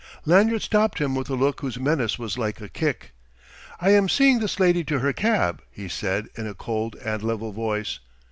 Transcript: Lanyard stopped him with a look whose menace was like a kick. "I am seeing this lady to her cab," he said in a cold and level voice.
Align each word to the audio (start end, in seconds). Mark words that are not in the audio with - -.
Lanyard 0.25 0.63
stopped 0.63 0.97
him 0.97 1.13
with 1.13 1.29
a 1.29 1.35
look 1.35 1.61
whose 1.61 1.79
menace 1.79 2.17
was 2.17 2.35
like 2.35 2.59
a 2.59 2.67
kick. 2.67 3.11
"I 3.79 3.91
am 3.91 4.09
seeing 4.09 4.39
this 4.39 4.59
lady 4.59 4.83
to 4.85 4.97
her 4.97 5.13
cab," 5.13 5.61
he 5.69 5.87
said 5.87 6.27
in 6.33 6.47
a 6.47 6.55
cold 6.55 6.95
and 7.05 7.21
level 7.21 7.51
voice. 7.51 7.99